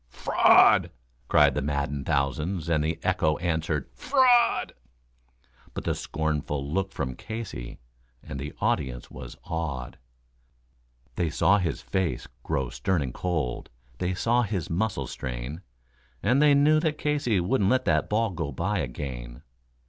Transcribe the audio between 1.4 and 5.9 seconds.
the maddened thousands, and the echo answered, "Fraud!" But